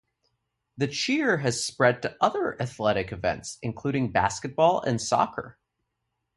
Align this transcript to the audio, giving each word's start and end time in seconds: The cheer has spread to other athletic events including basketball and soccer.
The 0.77 0.87
cheer 0.87 1.37
has 1.37 1.63
spread 1.63 2.01
to 2.01 2.17
other 2.19 2.59
athletic 2.59 3.11
events 3.11 3.59
including 3.61 4.11
basketball 4.11 4.81
and 4.81 4.99
soccer. 4.99 5.59